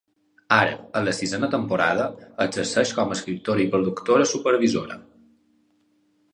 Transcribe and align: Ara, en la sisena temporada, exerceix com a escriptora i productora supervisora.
Ara, 0.55 0.77
en 1.01 1.05
la 1.07 1.13
sisena 1.17 1.49
temporada, 1.51 2.07
exerceix 2.47 2.95
com 3.01 3.13
a 3.13 3.19
escriptora 3.19 3.65
i 3.69 3.71
productora 3.77 4.29
supervisora. 4.33 5.01